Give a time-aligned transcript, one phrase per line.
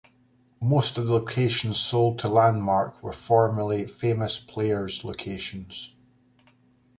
[0.59, 5.93] Most of the locations sold to Landmark were formerly Famous Players locations.